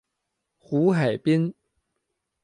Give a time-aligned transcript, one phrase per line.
[0.57, 1.53] 胡海滨。